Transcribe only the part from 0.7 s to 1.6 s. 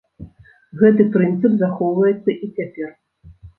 Гэты прынцып